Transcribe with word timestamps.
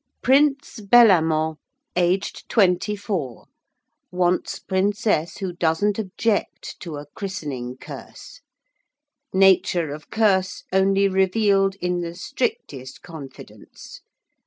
_Prince 0.23 0.79
Bellamant, 0.89 1.57
aged 1.95 2.49
twenty 2.49 2.95
four. 2.95 3.45
Wants 4.11 4.57
Princess 4.57 5.37
who 5.37 5.53
doesn't 5.53 5.99
object 5.99 6.79
to 6.79 6.95
a 6.95 7.05
christening 7.13 7.77
curse. 7.77 8.41
Nature 9.31 9.93
of 9.93 10.09
curse 10.09 10.63
only 10.73 11.07
revealed 11.07 11.75
in 11.75 12.01
the 12.01 12.15
strictest 12.15 13.03
confidence. 13.03 14.01